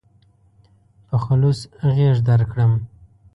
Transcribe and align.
په 1.07 1.15
خلوص 1.23 1.59
غېږ 1.95 2.17
درکړم. 2.29 2.71